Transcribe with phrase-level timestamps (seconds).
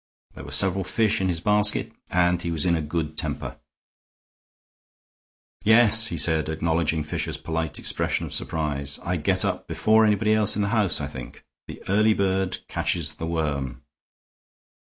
[0.33, 3.59] There were several fish in his basket and he was in a good temper.
[5.63, 10.55] "Yes," he said, acknowledging Fisher's polite expression of surprise, "I get up before anybody else
[10.55, 11.45] in the house, I think.
[11.67, 13.83] The early bird catches the worm."